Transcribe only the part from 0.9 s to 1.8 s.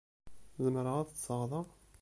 ad ṭṭseɣ da?